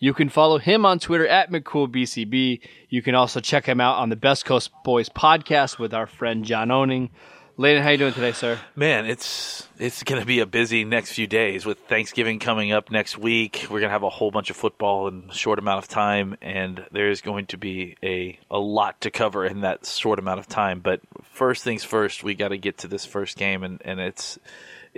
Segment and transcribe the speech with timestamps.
[0.00, 2.60] You can follow him on Twitter at McCoolBCB.
[2.88, 6.44] You can also check him out on the Best Coast Boys podcast with our friend
[6.44, 7.10] John Owning.
[7.56, 8.60] Landon, how you doing today, sir?
[8.76, 12.92] Man, it's it's going to be a busy next few days with Thanksgiving coming up
[12.92, 13.62] next week.
[13.64, 16.36] We're going to have a whole bunch of football in a short amount of time,
[16.40, 20.46] and there's going to be a a lot to cover in that short amount of
[20.46, 20.78] time.
[20.78, 21.00] But
[21.32, 24.38] first things first, we got to get to this first game, and and it's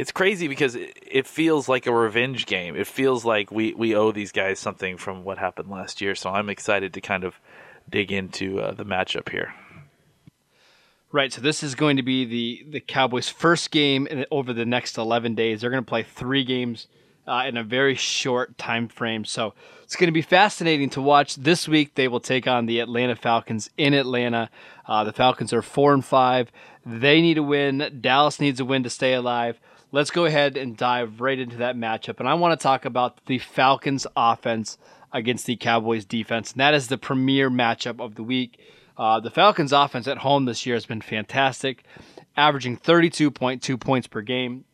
[0.00, 2.74] it's crazy because it, it feels like a revenge game.
[2.74, 6.14] It feels like we we owe these guys something from what happened last year.
[6.14, 7.38] So I'm excited to kind of
[7.86, 9.52] dig into uh, the matchup here.
[11.12, 11.30] Right.
[11.30, 14.96] So this is going to be the the Cowboys' first game in, over the next
[14.96, 15.60] 11 days.
[15.60, 16.86] They're going to play three games
[17.26, 19.26] uh, in a very short time frame.
[19.26, 21.34] So it's going to be fascinating to watch.
[21.36, 24.48] This week they will take on the Atlanta Falcons in Atlanta.
[24.86, 26.50] Uh, the Falcons are four and five.
[26.86, 27.98] They need a win.
[28.00, 29.60] Dallas needs a win to stay alive.
[29.92, 32.20] Let's go ahead and dive right into that matchup.
[32.20, 34.78] And I want to talk about the Falcons' offense
[35.12, 36.52] against the Cowboys' defense.
[36.52, 38.60] And that is the premier matchup of the week.
[38.96, 41.84] Uh, the Falcons' offense at home this year has been fantastic,
[42.36, 44.64] averaging 32.2 points per game.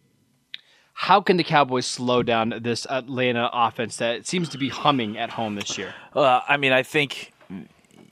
[0.93, 5.31] How can the Cowboys slow down this Atlanta offense that seems to be humming at
[5.31, 5.95] home this year?
[6.15, 7.33] Uh, I mean, I think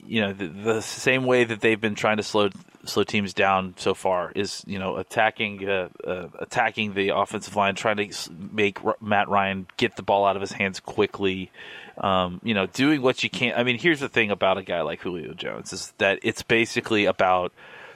[0.05, 2.49] you know the, the, same way that they've been trying to slow
[2.87, 7.75] slow teams down so far is you know attacking uh, uh, attacking the offensive line,
[7.75, 11.51] trying to make Matt Ryan get the ball out of his hands quickly.
[11.97, 13.53] Um, you know, doing what you can.
[13.57, 17.05] I mean, here's the thing about a guy like Julio Jones is that it's basically
[17.05, 17.53] about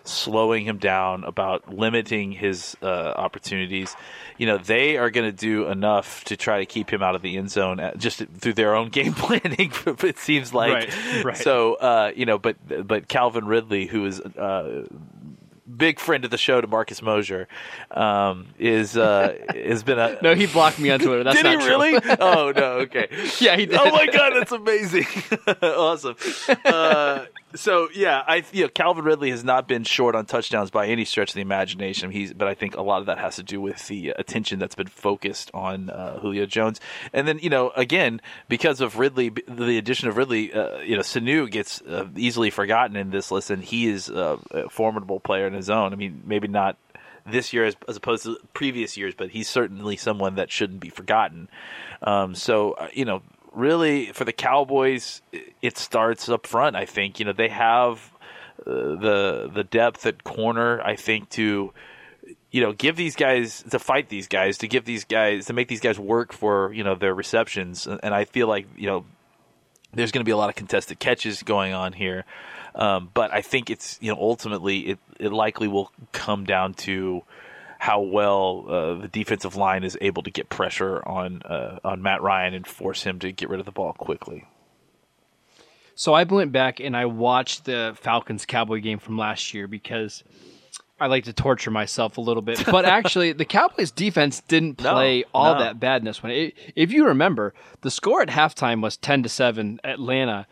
[0.10, 3.96] slowing him down, about limiting his uh, opportunities.
[4.38, 7.22] You know, they are going to do enough to try to keep him out of
[7.22, 9.72] the end zone uh, just through their own game planning.
[9.86, 11.38] it seems like right, right.
[11.38, 11.76] so.
[11.76, 14.86] Uh, you know, but but Calvin Ridley, who is uh,
[15.78, 17.48] big friend of the show to Marcus Mosher,
[17.92, 20.36] um, is uh, has been a no.
[20.36, 21.24] He blocked me on Twitter.
[21.24, 21.96] That's did he really?
[22.20, 22.72] oh no.
[22.80, 23.08] Okay.
[23.40, 23.76] yeah, he did.
[23.76, 25.08] Oh my god, that's amazing.
[25.62, 26.16] awesome.
[26.66, 30.88] Uh, so yeah, I you know Calvin Ridley has not been short on touchdowns by
[30.88, 32.12] any stretch of the imagination.
[32.12, 34.76] He's, but I think a lot of that has to do with the attention that's
[34.76, 36.80] been focused on uh, Julio Jones.
[37.12, 41.02] And then you know again because of Ridley, the addition of Ridley, uh, you know
[41.02, 44.40] Sanu gets uh, easily forgotten in this list, and he is a
[44.70, 45.94] formidable player in his own.
[45.94, 46.78] I mean, maybe not
[47.26, 50.90] this year as, as opposed to previous years, but he's certainly someone that shouldn't be
[50.90, 51.50] forgotten.
[52.02, 53.22] Um, so uh, you know
[53.60, 55.22] really for the Cowboys,
[55.62, 56.76] it starts up front.
[56.76, 58.12] I think you know they have
[58.66, 60.82] uh, the the depth at corner.
[60.82, 61.74] I think to
[62.52, 65.68] you know give these guys to fight these guys to give these guys to make
[65.68, 67.88] these guys work for you know their receptions.
[67.88, 69.06] And I feel like you know
[69.94, 72.26] there's going to be a lot of contested catches going on here.
[72.76, 77.24] Um, but I think it's you know ultimately it it likely will come down to
[77.80, 82.22] how well uh, the defensive line is able to get pressure on uh, on Matt
[82.22, 84.46] Ryan and force him to get rid of the ball quickly.
[85.96, 90.24] So I went back and I watched the Falcons Cowboy game from last year because
[91.00, 92.66] I like to torture myself a little bit.
[92.72, 95.60] But actually, the Cowboys defense didn't play no, all no.
[95.60, 96.34] that bad in this one.
[96.34, 100.48] It, if you remember, the score at halftime was ten to seven Atlanta.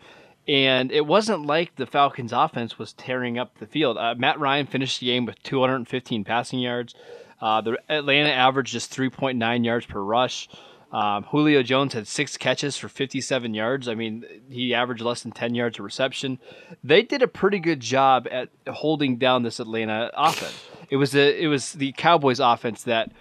[0.46, 3.98] And it wasn't like the Falcons' offense was tearing up the field.
[3.98, 6.94] Uh, Matt Ryan finished the game with 215 passing yards.
[7.40, 10.48] Uh, the Atlanta averaged just 3.9 yards per rush.
[10.90, 13.88] Um, Julio Jones had six catches for 57 yards.
[13.88, 16.38] I mean, he averaged less than 10 yards of reception.
[16.82, 20.54] They did a pretty good job at holding down this Atlanta offense.
[20.88, 23.12] It was the it was the Cowboys offense that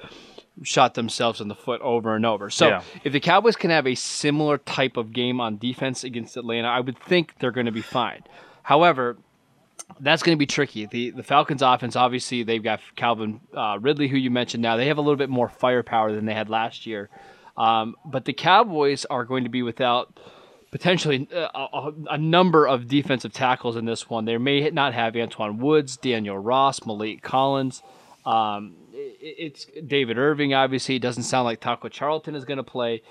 [0.64, 2.50] shot themselves in the foot over and over.
[2.50, 2.82] So Yeah.
[3.04, 6.80] if the Cowboys can have a similar type of game on defense against Atlanta, I
[6.80, 8.24] would think they're going to be fine.
[8.64, 9.18] However,
[10.00, 10.86] that's going to be tricky.
[10.86, 14.62] The the Falcons offense, obviously, they've got Calvin uh, Ridley, who you mentioned.
[14.62, 17.10] Now they have a little bit more firepower than they had last year,
[17.56, 20.20] um, but the Cowboys are going to be without
[20.72, 24.26] potentially uh, a, a, number of defensive tackles in this one.
[24.26, 27.82] They may not have Antwaun Woods, Daniel Ross, Maliek Collins.
[28.26, 30.96] Um, it's David Irving, obviously.
[30.96, 33.02] It doesn't sound like Taco Charlton is going to play.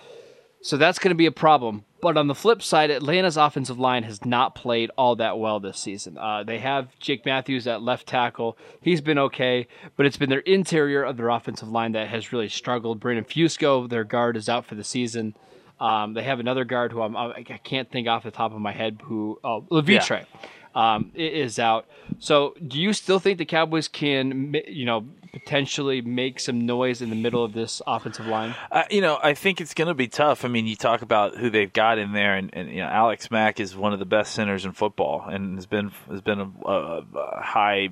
[0.67, 1.85] So that's going to be a problem.
[2.01, 5.79] But on the flip side, Atlanta's offensive line has not played all that well this
[5.79, 6.19] season.
[6.19, 8.59] Uh, they have Jake Matthews at left tackle.
[8.81, 12.49] He's been okay, but it's been their interior of their offensive line that has really
[12.49, 12.99] struggled.
[12.99, 15.37] Brandon Fusco, their guard, is out for the season.
[15.79, 18.73] Um, they have another guard who I'm, I can't think off the top of my
[18.73, 20.27] head who, oh, Levitre.
[20.33, 20.41] Yeah
[20.77, 21.87] um, is out.
[22.19, 27.11] So, do you still think the Cowboys can, you know, potentially make some noise in
[27.11, 28.55] the middle of this offensive line?
[28.71, 30.45] Uh, you know, I think it's going to be tough.
[30.45, 33.31] I mean, you talk about who they've got in there, and, and, you know, Alex
[33.31, 36.69] Mack is one of the best centers in football, and has been has been a,
[36.69, 37.89] a, a high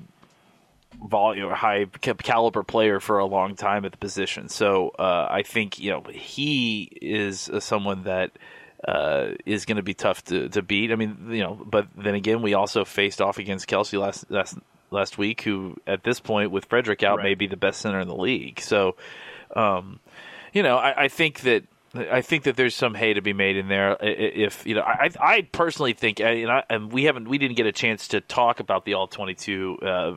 [1.03, 4.47] volume, high caliber player for a long time at the position.
[4.47, 8.31] So, uh, I think you know he is someone that
[8.87, 10.91] uh, is going to be tough to, to beat.
[10.91, 14.57] I mean, you know, but then again, we also faced off against Kelce last last
[14.91, 17.23] last week, who at this point with Frederick out right.
[17.23, 18.59] may be the best center in the league.
[18.59, 18.95] So,
[19.55, 19.99] um,
[20.53, 21.63] you know, I, I think that
[21.95, 23.97] I think that there's some hay to be made in there.
[24.01, 27.65] If you know, I, I personally think, and, I, and we haven't, we didn't get
[27.65, 30.13] a chance to talk about the all 22 uh,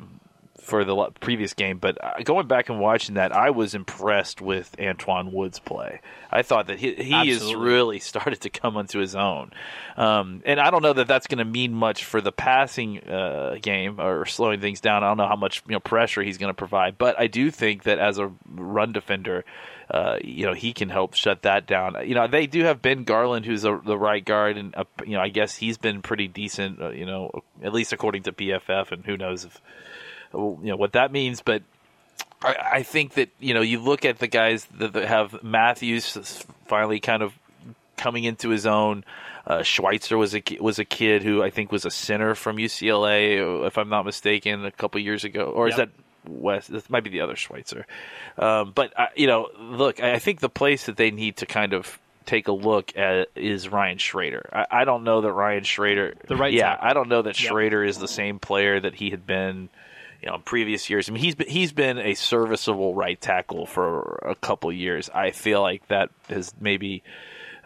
[0.69, 4.77] for the previous game, but uh, going back and watching that, I was impressed with
[4.79, 6.01] Antwaun Woods' play.
[6.31, 9.51] I thought that he he has really started to come onto his own,
[9.97, 13.57] um, and I don't know that that's going to mean much for the passing uh,
[13.63, 15.03] game or slowing things down.
[15.03, 17.51] I don't know how much you know pressure he's going to provide, but I do
[17.51, 19.45] think that as a run defender.
[19.91, 21.97] Uh, you know he can help shut that down.
[22.07, 25.15] You know they do have Ben Garland, who's a, the right guard, and uh, you
[25.15, 26.79] know I guess he's been pretty decent.
[26.79, 29.63] Uh, you know at least according to PFF, and who knows if
[30.33, 31.63] you know what that means, but
[32.43, 36.45] I, I think that you know you look at the guys that, that have Matthews
[36.67, 37.33] finally kind of
[37.97, 39.05] coming into his own.
[39.47, 43.67] Uh, Schweitzer was a was a kid who I think was a center from UCLA,
[43.67, 45.45] if I'm not mistaken, a couple years ago.
[45.45, 45.73] Or yep.
[45.73, 45.91] is that
[46.29, 46.67] Wes?
[46.67, 47.87] This might be the other Schweitzer.
[48.37, 51.73] Um, but uh, you know, look, I think the place that they need to kind
[51.73, 54.51] of take a look at is Ryan Schraeder.
[54.53, 56.89] I, I don't know that Ryan Schraeder, the right, yeah, tackle.
[56.89, 57.51] I don't know that yep.
[57.51, 59.71] Schraeder is the same player that he had been
[60.23, 61.09] you know, in previous years.
[61.09, 65.09] I mean, he's been, he's been a serviceable right tackle for a couple years.
[65.15, 67.03] I feel like that has maybe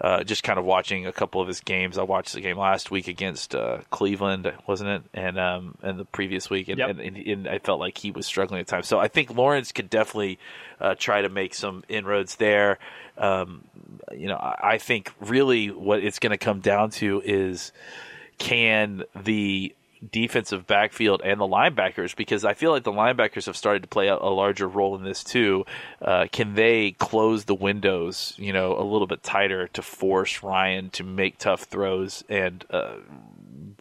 [0.00, 1.96] uh, just kind of watching a couple of his games.
[1.96, 5.02] I watched the game last week against uh, Cleveland, wasn't it?
[5.14, 6.90] And um, and the previous week, and, yep.
[6.90, 8.88] and, and, and, I felt like he was struggling at times.
[8.88, 10.40] So I think Lawrence could definitely
[10.80, 12.78] uh, try to make some inroads there.
[13.16, 13.64] Um,
[14.12, 17.72] you know, I, I think really what it's going to come down to is
[18.38, 19.72] can the
[20.10, 24.08] defensive backfield and the linebackers because I feel like the linebackers have started to play
[24.08, 25.64] a, a larger role in this too.
[26.00, 30.90] Uh, can they close the windows, you know, a little bit tighter to force Ryan
[30.90, 32.96] to make tough throws and uh,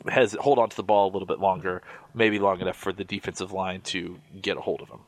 [0.07, 1.81] has hold on to the ball a little bit longer,
[2.13, 4.99] maybe long enough for the defensive line to get a hold of him.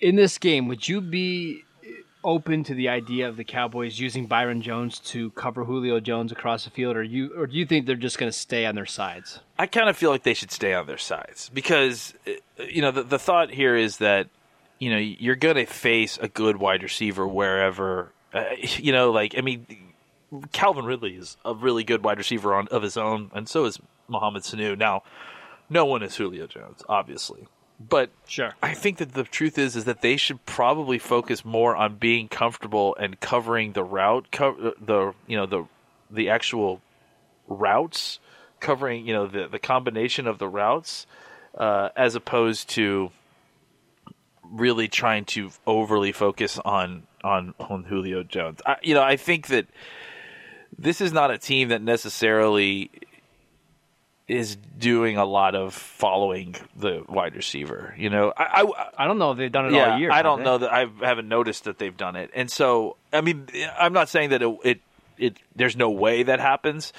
[0.00, 1.64] In this game, would you be
[2.22, 6.64] open to the idea of the Cowboys using Byron Jones to cover Julio Jones across
[6.64, 8.86] the field, or you, or do you think they're just going to stay on their
[8.86, 9.40] sides?
[9.58, 12.90] I kind of feel like they should stay on their sides because uh, you know
[12.90, 14.28] the, the thought here is that
[14.78, 18.44] you know you're going to face a good wide receiver wherever uh,
[18.76, 19.66] you know like I mean
[20.52, 23.78] Calvin Ridley is a really good wide receiver on of his own, and so is
[24.08, 24.76] Mohamed Sanu.
[24.76, 25.02] Now,
[25.68, 27.46] no one is Julio Jones, obviously.
[27.80, 28.54] But sure.
[28.62, 32.28] I think that the truth is is that they should probably focus more on being
[32.28, 35.64] comfortable and covering the route, co- the you know the
[36.10, 36.82] the actual
[37.48, 38.20] routes,
[38.60, 41.06] covering you know the the combination of the routes,
[41.56, 43.10] uh, as opposed to
[44.44, 48.60] really trying to overly focus on on on Julio Jones.
[48.66, 49.66] I, you know, I think that
[50.78, 52.90] this is not a team that necessarily
[54.30, 57.94] is doing a lot of following the wide receiver.
[57.98, 60.12] You know, I I, I don't know if they've done it yeah, all year.
[60.12, 63.48] I don't know that I haven't noticed that they've done it, and so I mean,
[63.78, 64.80] I'm not saying that it, it
[65.18, 66.92] it there's no way that happens.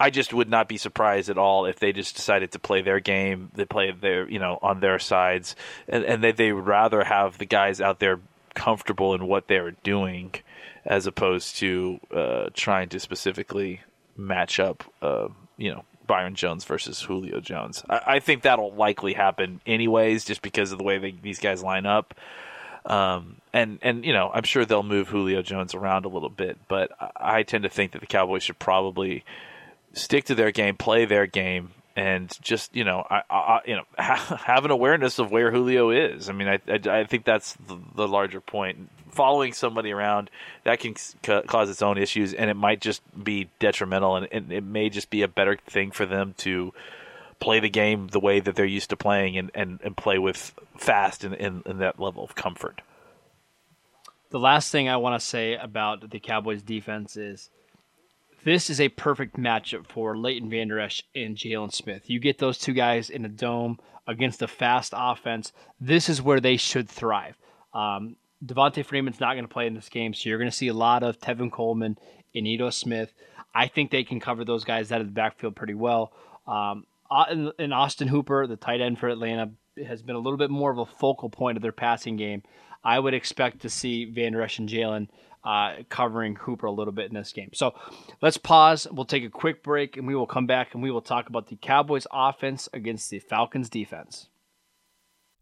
[0.00, 3.00] I just would not be surprised at all if they just decided to play their
[3.00, 3.50] game.
[3.54, 5.56] They play their, you know, on their sides,
[5.88, 8.20] and, and they they would rather have the guys out there
[8.54, 10.34] comfortable in what they're doing,
[10.86, 13.82] as opposed to uh, trying to specifically
[14.16, 17.84] match up, uh, you know, Byron Jones versus Julio Jones.
[17.88, 21.62] I, I think that'll likely happen anyways, just because of the way they, these guys
[21.62, 22.14] line up.
[22.84, 26.58] Um, and and you know, I'm sure they'll move Julio Jones around a little bit,
[26.66, 29.24] but I, I tend to think that the Cowboys should probably
[29.92, 33.82] stick to their game, play their game, and just you know, I, I you know,
[33.98, 36.28] have an awareness of where Julio is.
[36.28, 38.88] I mean, I, I, I think that's the, the, larger point.
[39.10, 40.30] following somebody around
[40.62, 44.52] that can c- cause its own issues, and it might just be detrimental, and, and
[44.52, 46.72] it may just be a better thing for them to
[47.40, 50.54] play the game the way that they're used to playing and, and, and play with
[50.76, 52.80] fast in, in, in that level of comfort.
[54.30, 57.50] The last thing I want to say about the Cowboys defense is
[58.44, 62.08] this is a perfect matchup for Leighton Vander Esch and Jaylon Smith.
[62.08, 65.52] You get those two guys in a dome against a fast offense.
[65.80, 67.36] This is where they should thrive.
[67.74, 70.68] Um, Devonta Freeman's not going to play in this game, so you're going to see
[70.68, 71.98] a lot of Tevin Coleman
[72.34, 73.12] and Ito Smith.
[73.54, 76.12] I think they can cover those guys out of the backfield pretty well.
[76.46, 79.50] Um, and Austin Hooper, the tight end for Atlanta,
[79.86, 82.42] has been a little bit more of a focal point of their passing game.
[82.84, 85.08] I would expect to see Vander Esch and Jaylon
[85.48, 87.48] uh, covering Hooper a little bit in this game.
[87.54, 87.74] So
[88.20, 88.86] let's pause.
[88.92, 91.46] We'll take a quick break and we will come back and we will talk about
[91.46, 94.28] the Cowboys offense against the Falcons defense.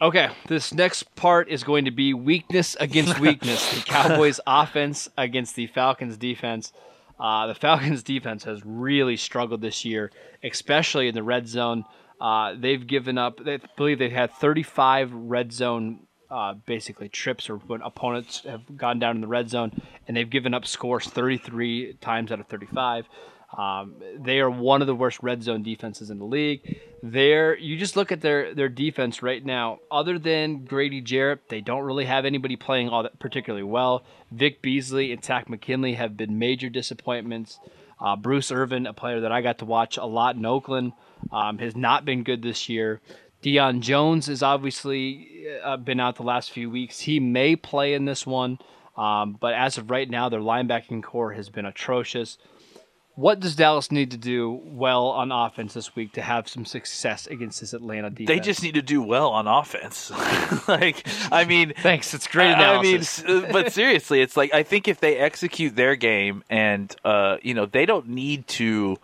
[0.00, 3.74] Okay, this next part is going to be weakness against weakness.
[3.74, 6.72] the Cowboys' offense against the Falcons' defense.
[7.18, 10.12] Uh, the Falcons' defense has really struggled this year,
[10.44, 11.84] especially in the red zone.
[12.20, 13.42] Uh, they've given up.
[13.42, 16.00] They believe they've had 35 red zone,
[16.30, 20.28] uh, basically trips, or when opponents have gone down in the red zone, and they've
[20.28, 23.06] given up scores 33 times out of 35.
[23.56, 26.78] Um, they are one of the worst red zone defenses in the league.
[27.02, 29.78] There, you just look at their their defense right now.
[29.90, 34.04] Other than Grady Jarrett, they don't really have anybody playing all that particularly well.
[34.32, 37.58] Vic Beasley and Takk McKinley have been major disappointments.
[38.00, 40.92] Uh, Bruce Irvin, a player that I got to watch a lot in Oakland,
[41.32, 43.00] um, has not been good this year.
[43.42, 47.00] Deion Jones has obviously uh, been out the last few weeks.
[47.00, 48.58] He may play in this one,
[48.96, 52.38] um, but as of right now, their linebacking corps has been atrocious.
[53.16, 57.26] What does Dallas need to do well on offense this week to have some success
[57.26, 58.28] against this Atlanta defense?
[58.28, 60.10] They just need to do well on offense.
[60.68, 62.12] like, I mean, thanks.
[62.12, 63.24] It's great analysis.
[63.26, 67.38] I mean, but seriously, it's like I think if they execute their game and uh,
[67.40, 68.98] you know they don't need to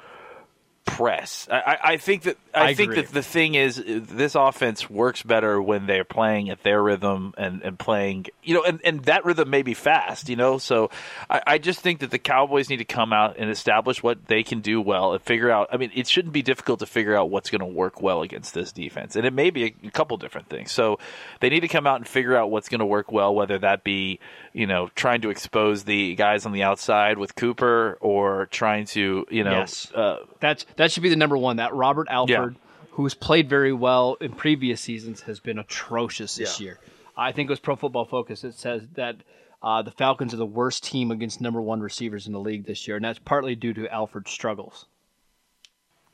[0.84, 1.48] press.
[1.50, 3.02] I, I think that I, I think agree.
[3.02, 7.62] that the thing is this offense works better when they're playing at their rhythm and,
[7.62, 10.58] and playing you know and, and that rhythm may be fast, you know.
[10.58, 10.90] So
[11.30, 14.42] I, I just think that the Cowboys need to come out and establish what they
[14.42, 17.30] can do well and figure out I mean, it shouldn't be difficult to figure out
[17.30, 19.14] what's gonna work well against this defense.
[19.14, 20.72] And it may be a, a couple different things.
[20.72, 20.98] So
[21.40, 24.18] they need to come out and figure out what's gonna work well, whether that be,
[24.52, 29.26] you know, trying to expose the guys on the outside with Cooper or trying to,
[29.30, 29.90] you know Yes.
[29.92, 31.56] uh, That's that should be the number one.
[31.56, 32.56] That Robert Alford,
[32.92, 36.64] who's played very well in previous seasons, has been atrocious this Yeah.
[36.64, 36.80] year.
[37.16, 39.16] I think it was Pro Football Focus that says that
[39.62, 42.87] uh, the Falcons are the worst team against number one receivers in the league this
[42.88, 44.87] year, and that's partly due to Alford's struggles.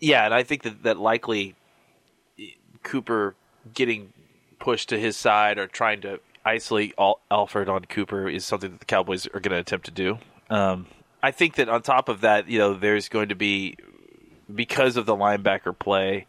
[0.01, 1.55] Yeah, and I think that that likely
[2.83, 3.35] Cooper
[3.75, 4.13] getting
[4.59, 8.81] pushed to his side or trying to isolate Al- Alfred on Cooper is something that
[8.81, 10.19] the Cowboys are going to attempt to do.
[10.51, 10.87] Um,
[11.23, 13.77] I think that on top of that, you know, there's going to be
[14.53, 16.27] because of the linebacker play.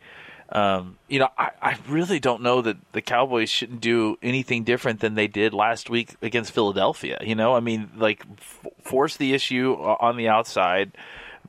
[0.51, 4.99] Um, you know, I, I really don't know that the Cowboys shouldn't do anything different
[4.99, 7.19] than they did last week against Philadelphia.
[7.21, 10.91] You know, I mean, like f- force the issue on the outside,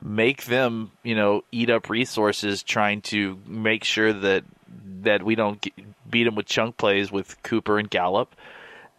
[0.03, 4.43] make them, you know, eat up resources trying to make sure that
[5.01, 5.73] that we don't get,
[6.09, 8.35] beat them with chunk plays with Cooper and Gallup,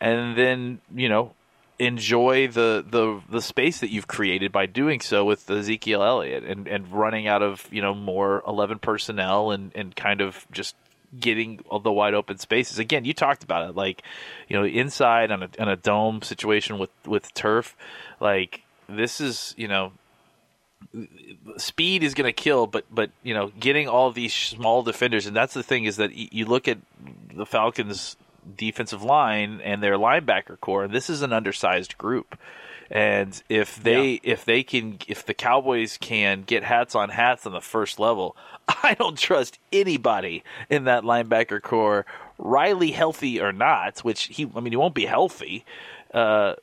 [0.00, 1.34] and then you know
[1.78, 6.68] enjoy the, the the space that you've created by doing so with Ezekiel Elliott and,
[6.68, 10.76] and running out of you know more eleven personnel and, and kind of just
[11.18, 12.78] getting all the wide open spaces.
[12.78, 14.02] Again, you talked about it, like
[14.48, 17.76] you know inside on a on a dome situation with with turf,
[18.20, 19.92] like this is you know
[21.56, 25.36] speed is going to kill, but but you know, getting all these small defenders, and
[25.36, 26.78] that's the thing is that y- you look at
[27.34, 28.16] the Falcons'
[28.56, 32.38] defensive line and their linebacker corps, and this is an undersized group.
[32.90, 37.52] And if they if they can if the Cowboys can get hats on hats on
[37.52, 38.36] the first level,
[38.68, 42.04] I don't trust anybody in that linebacker corps,
[42.38, 45.64] Riley healthy or not, which he I mean he won't be healthy.
[46.12, 46.54] Uh,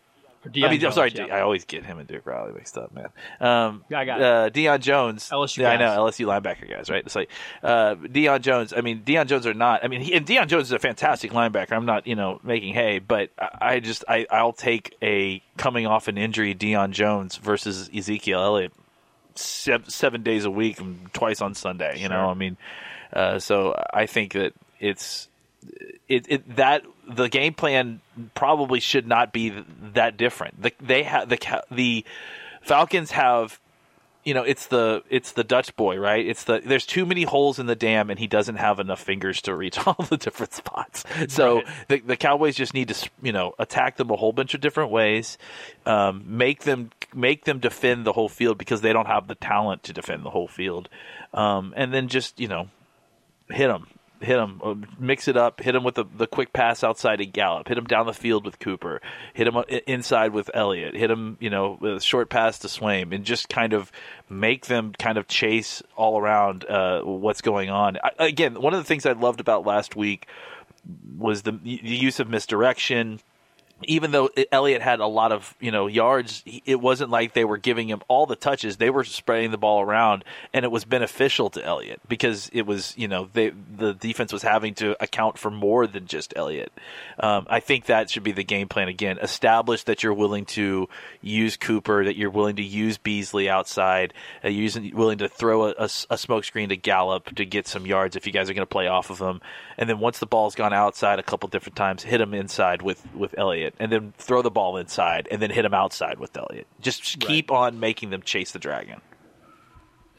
[0.45, 1.25] Deion I mean, I'm sorry, yeah.
[1.25, 3.09] I always get him and Duke Riley mixed up, man.
[3.41, 5.29] Um, Yeah, I got uh, Deion Jones.
[5.29, 6.05] LSU yeah, I know.
[6.05, 7.05] LSU linebacker guys, right?
[7.05, 7.29] It's like
[7.61, 8.73] uh, Deion Jones.
[8.75, 9.83] I mean, Deion Jones are not.
[9.83, 11.73] I mean, he, and Deion Jones is a fantastic linebacker.
[11.73, 15.85] I'm not, you know, making hay, but I, I just I I'll take a coming
[15.85, 18.73] off an injury Deion Jones versus Ezekiel Elliott
[19.35, 21.99] seven, seven days a week and twice on Sunday.
[21.99, 22.57] You know, I mean,
[23.11, 25.27] uh, so I think that it's
[26.07, 28.01] it, it that the game plan
[28.35, 29.53] probably should not be
[29.93, 30.61] that different.
[30.61, 31.39] The, they have the
[31.71, 32.05] the
[32.61, 33.59] Falcons have
[34.23, 36.25] you know it's the it's the Dutch boy, right?
[36.25, 39.41] It's the there's too many holes in the dam and he doesn't have enough fingers
[39.43, 41.03] to reach all the different spots.
[41.29, 44.61] So the the Cowboys just need to you know attack them a whole bunch of
[44.61, 45.37] different ways,
[45.85, 49.83] um, make them make them defend the whole field because they don't have the talent
[49.83, 50.89] to defend the whole field,
[51.33, 52.69] um, and then just you know
[53.49, 53.87] hit them,
[54.21, 57.67] hit him, mix it up, hit him with the, the quick pass outside to Gallup,
[57.67, 59.01] hit him down the field with Cooper,
[59.33, 59.55] hit him
[59.87, 63.49] inside with Elliott, hit him, you know, with a short pass to Swaim, and just
[63.49, 63.91] kind of
[64.29, 67.97] make them kind of chase all around uh, what's going on.
[68.03, 70.27] I, again, one of the things I loved about last week
[71.17, 73.19] was the, the use of misdirection
[73.83, 77.57] even though Elliott had a lot of you know yards, it wasn't like they were
[77.57, 78.77] giving him all the touches.
[78.77, 82.93] They were spreading the ball around, and it was beneficial to Elliott because it was
[82.97, 86.71] you know they the defense was having to account for more than just Elliott.
[87.19, 89.17] Um, I think that should be the game plan again.
[89.19, 90.89] Establish that you're willing to
[91.21, 95.73] use Cooper, that you're willing to use Beasley outside, uh, using willing to throw a,
[95.77, 98.61] a, a smoke screen to Gallup to get some yards if you guys are going
[98.61, 99.41] to play off of them,
[99.77, 103.01] and then once the ball's gone outside a couple different times, hit him inside with
[103.15, 106.67] with Elliott and then throw the ball inside, and then hit him outside with Elliott.
[106.79, 109.01] Just keep on making them chase the dragon.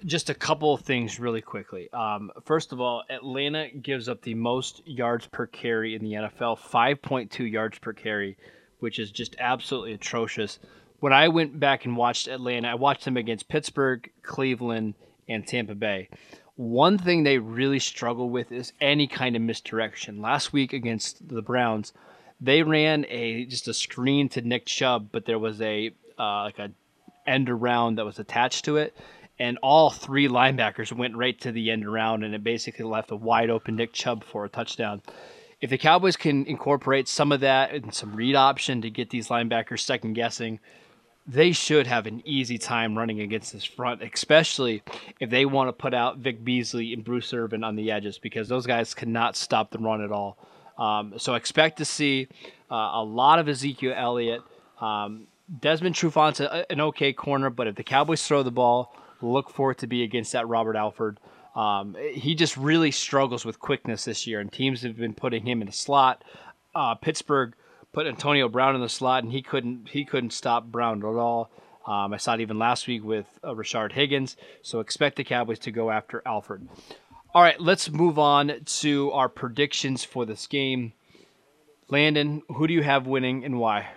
[0.04, 1.92] Just a couple of things really quickly.
[1.92, 6.58] Um, first of all, Atlanta gives up the most yards per carry in the NFL,
[6.58, 8.38] 5.2 yards per carry,
[8.78, 10.58] which is just absolutely atrocious.
[11.00, 14.94] When I went back and watched Atlanta, I watched them against Pittsburgh, Cleveland,
[15.28, 16.08] and Tampa Bay.
[16.56, 20.20] One thing they really struggle with is any kind of misdirection.
[20.20, 21.94] Last week against the Browns,
[22.40, 26.58] they ran a just a screen to Nick Chubb, but there was a uh, like
[26.58, 26.70] a
[27.26, 28.96] end around that was attached to it,
[29.38, 33.16] and all three linebackers went right to the end around, and it basically left a
[33.16, 35.02] wide open Nick Chubb for a touchdown.
[35.60, 39.28] If the Cowboys can incorporate some of that and some read option to get these
[39.28, 40.58] linebackers second guessing,
[41.26, 44.82] they should have an easy time running against this front, especially
[45.20, 48.48] if they want to put out Vic Beasley and Bruce Irvin on the edges, because
[48.48, 50.38] those guys cannot stop the run at all.
[50.80, 52.26] Um, so expect to see
[52.70, 54.42] uh, a lot of Ezekiel Elliott.
[54.80, 55.26] Um,
[55.60, 59.70] Desmond Trufant's a, an okay corner, but if the Cowboys throw the ball, look for
[59.72, 61.20] it to be against that Robert Alford.
[61.54, 65.60] Um, he just really struggles with quickness this year, and teams have been putting him
[65.60, 66.24] in a slot.
[66.74, 67.54] Uh, Pittsburgh
[67.92, 71.50] put Antonio Brown in the slot, and he couldn't he couldn't stop Brown at all.
[71.86, 74.36] Um, I saw it even last week with uh, Richard Higgins.
[74.62, 76.68] So expect the Cowboys to go after Alford.
[77.32, 80.94] All right, let's move on to our predictions for this game.
[81.88, 83.90] Landon, who do you have winning and why?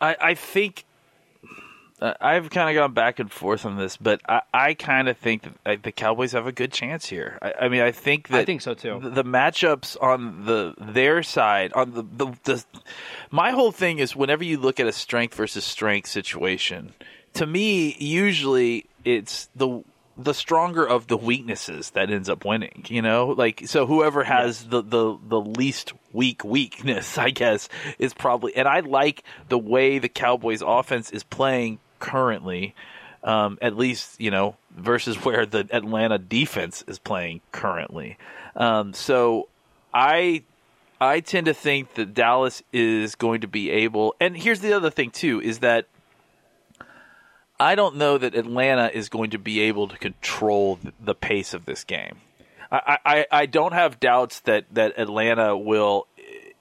[0.00, 0.84] I, I think
[2.00, 5.16] uh, I've kind of gone back and forth on this, but I, I kind of
[5.16, 7.38] think that the Cowboys have a good chance here.
[7.40, 8.98] I, I mean, I think that I think so too.
[9.00, 12.64] The, the matchups on the their side on the, the the
[13.30, 16.94] my whole thing is whenever you look at a strength versus strength situation,
[17.34, 19.84] to me, usually it's the
[20.18, 22.84] the stronger of the weaknesses that ends up winning.
[22.88, 28.14] You know, like so whoever has the, the the least weak weakness, I guess, is
[28.14, 28.56] probably.
[28.56, 32.74] And I like the way the Cowboys' offense is playing currently.
[33.24, 38.18] Um, at least you know versus where the Atlanta defense is playing currently.
[38.54, 39.48] Um, so
[39.92, 40.44] I
[41.00, 44.14] I tend to think that Dallas is going to be able.
[44.20, 45.86] And here's the other thing too: is that
[47.58, 51.64] I don't know that Atlanta is going to be able to control the pace of
[51.64, 52.16] this game.
[52.70, 56.06] I, I, I don't have doubts that, that Atlanta will,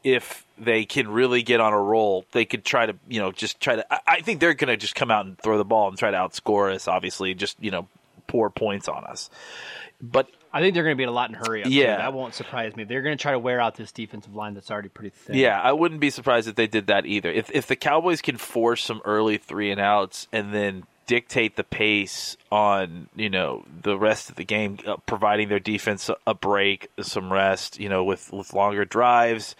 [0.03, 3.60] if they can really get on a roll, they could try to, you know, just
[3.60, 3.93] try to.
[3.93, 6.12] I, I think they're going to just come out and throw the ball and try
[6.12, 7.88] to outscore us, obviously, just, you know,
[8.27, 9.29] pour points on us.
[10.01, 11.67] But I think they're going to be in a lot in hurry up.
[11.67, 11.73] too.
[11.73, 11.97] Yeah.
[11.97, 12.85] that won't surprise me.
[12.85, 15.35] They're going to try to wear out this defensive line that's already pretty thin.
[15.35, 17.29] Yeah, I wouldn't be surprised if they did that either.
[17.29, 21.65] If if the Cowboys can force some early three and outs and then dictate the
[21.65, 26.89] pace on you know the rest of the game, uh, providing their defense a, break,
[27.01, 29.57] some rest, you know, with with longer drives.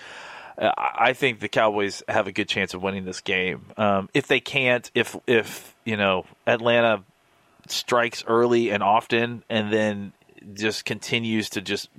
[0.58, 3.66] Uh, I I think the Cowboys have a good chance of winning this game.
[3.76, 7.04] Um, if they can't, if if you know Atlanta
[7.68, 10.14] strikes early and often, and then
[10.54, 11.90] just continues to just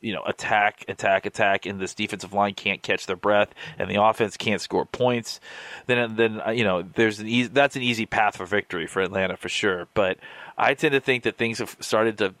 [0.00, 4.02] you know attack, attack, attack, and this defensive line can't catch their breath, and the
[4.02, 5.40] offense can't score points,
[5.86, 9.02] then then uh, you know there's an easy that's an easy path for victory for
[9.02, 9.88] Atlanta for sure.
[9.94, 10.18] But
[10.56, 12.34] I tend to think that things have started to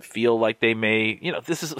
[0.00, 1.74] feel like they may, you know, this is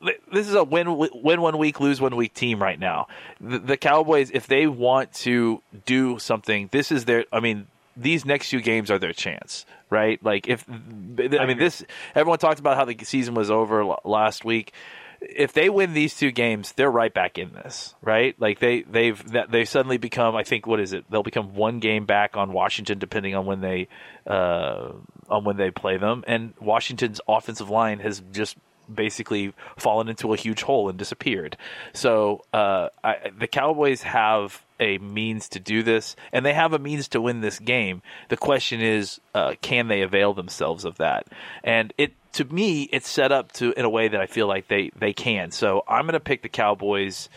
[0.32, 3.08] this is a win win one week, lose one week team right now.
[3.40, 7.24] The, the, Cowboys, if they want to do something, this is their.
[7.32, 7.66] I mean,
[7.98, 10.22] these next two games are their chance, right?
[10.24, 11.84] Like if I mean this,
[12.14, 14.72] everyone talked about how the season was over last week.
[15.20, 18.40] If they win these two games, they're right back in this, right?
[18.40, 20.36] Like they they've they've suddenly become.
[20.36, 21.06] I think what is it?
[21.10, 23.88] They'll become one game back on Washington, depending on when they
[24.26, 24.92] uh,
[25.28, 26.22] on when they play them.
[26.28, 28.56] And Washington's offensive line has just
[28.92, 31.56] basically fallen into a huge hole and disappeared.
[31.92, 36.78] So uh, I, the Cowboys have a means to do this, and they have a
[36.78, 38.02] means to win this game.
[38.28, 41.26] The question is, uh, can they avail themselves of that?
[41.64, 44.68] And it to me, it's set up to in a way that I feel like
[44.68, 45.50] they they can.
[45.50, 47.28] So I'm going to pick the Cowboys.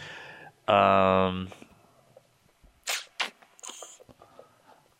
[0.67, 1.49] Um,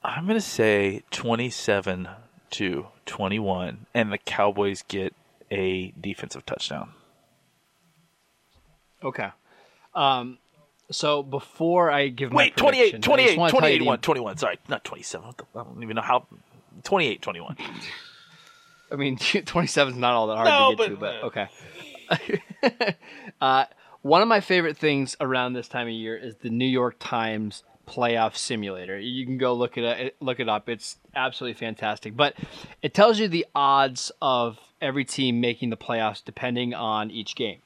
[0.03, 2.09] I'm going to say 27
[2.51, 5.13] to 21, and the Cowboys get
[5.51, 6.93] a defensive touchdown.
[9.03, 9.29] Okay.
[9.93, 10.37] Um,
[10.91, 12.37] so before I give my.
[12.37, 14.37] Wait, 28, 28, 28, 21, 21.
[14.37, 15.27] Sorry, not 27.
[15.27, 16.25] I don't even know how.
[16.83, 17.57] 28, 21.
[18.91, 21.49] I mean, 27 is not all that hard no, to get but, to,
[22.09, 22.95] but okay.
[23.41, 23.65] uh,
[24.01, 27.63] one of my favorite things around this time of year is the New York Times
[27.91, 28.97] playoff simulator.
[28.97, 30.69] You can go look it uh, look it up.
[30.69, 32.15] It's absolutely fantastic.
[32.15, 32.35] But
[32.81, 37.59] it tells you the odds of every team making the playoffs depending on each game.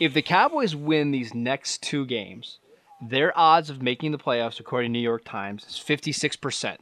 [0.00, 2.58] If the Cowboys win these next two games,
[3.00, 6.76] their odds of making the playoffs, according to New York Times, is 56%.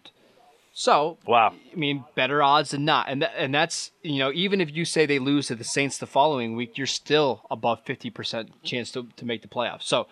[0.73, 1.53] So, wow.
[1.71, 3.09] I mean, better odds than not.
[3.09, 5.99] And th- and that's, you know, even if you say they lose to the Saints
[5.99, 9.83] the following week, you're still above 50% chance to, to make the playoffs.
[9.83, 10.07] So,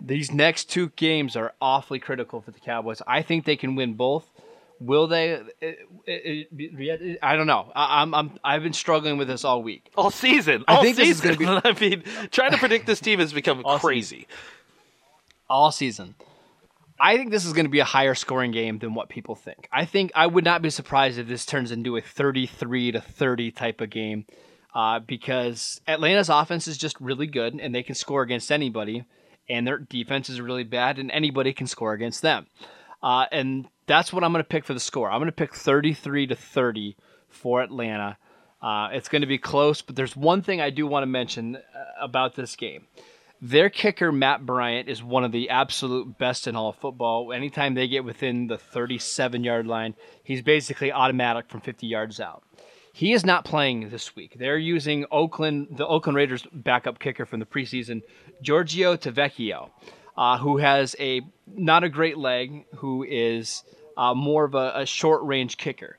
[0.00, 3.02] these next two games are awfully critical for the Cowboys.
[3.06, 4.30] I think they can win both.
[4.78, 5.30] Will they?
[5.60, 7.72] It, it, it, I don't know.
[7.74, 10.64] I, am I'm I've been struggling with this all week, all season.
[10.68, 11.26] All I think season.
[11.26, 14.16] This is gonna be, I mean, trying to predict this team has become all crazy.
[14.16, 14.30] Season.
[15.48, 16.14] All season.
[16.98, 19.68] I think this is going to be a higher scoring game than what people think.
[19.70, 23.50] I think I would not be surprised if this turns into a 33 to 30
[23.50, 24.24] type of game,
[24.74, 29.04] uh, because Atlanta's offense is just really good and they can score against anybody,
[29.48, 32.46] and their defense is really bad and anybody can score against them.
[33.02, 35.10] Uh, and that's what I'm going to pick for the score.
[35.10, 36.96] I'm going to pick 33 to 30
[37.28, 38.18] for Atlanta.
[38.60, 41.56] Uh, it's going to be close, but there's one thing I do want to mention
[41.56, 41.60] uh,
[42.00, 42.86] about this game.
[43.42, 47.32] Their kicker, Matt Bryant, is one of the absolute best in all of football.
[47.34, 52.42] Anytime they get within the 37 yard line, he's basically automatic from 50 yards out.
[52.94, 54.36] He is not playing this week.
[54.38, 58.00] They're using Oakland, the Oakland Raiders backup kicker from the preseason,
[58.42, 59.70] Giorgio Tavecchio
[60.16, 63.62] uh, who has a not a great leg, who is
[63.96, 65.98] uh, more of a, a short range kicker.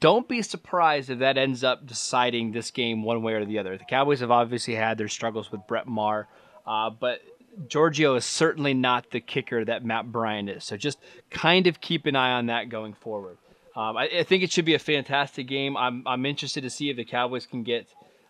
[0.00, 3.78] Don't be surprised if that ends up deciding this game one way or the other.
[3.78, 6.28] The Cowboys have obviously had their struggles with Brett Maher,
[6.66, 7.20] uh, but
[7.68, 10.64] Giorgio is certainly not the kicker that Matt Bryant is.
[10.64, 10.98] So just
[11.30, 13.38] kind of keep an eye on that going forward.
[13.74, 15.76] Um, I, I, think it should be a fantastic game.
[15.76, 17.86] I'm, I'm interested to see if the Cowboys can get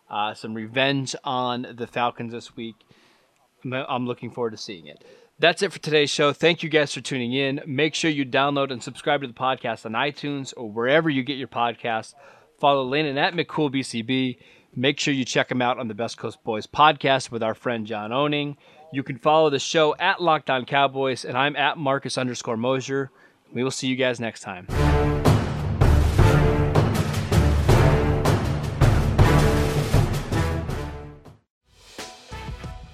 [0.09, 2.75] uh, some revenge on the Falcons this week.
[3.65, 5.03] I'm looking forward to seeing it.
[5.39, 6.33] That's it for today's show.
[6.33, 7.61] Thank you guys for tuning in.
[7.65, 11.37] Make sure you download and subscribe to the podcast on iTunes or wherever you get
[11.37, 12.13] your podcasts.
[12.59, 14.37] Follow Landon at McCoolBCB.
[14.75, 17.87] Make sure you check him out on the Best Coast Boys podcast with our friend
[17.87, 18.57] John Owning.
[18.91, 23.09] You can follow the show at Locked On Cowboys, and I'm at Marcus underscore Mosher.
[23.53, 24.67] We will see you guys next time.